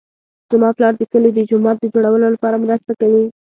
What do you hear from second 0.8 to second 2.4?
د کلي د جومات د جوړولو